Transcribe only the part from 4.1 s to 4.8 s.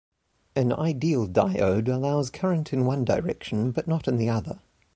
the other.